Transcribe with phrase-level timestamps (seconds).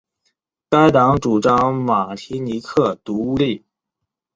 [0.67, 3.63] 该党主张马提尼克独立。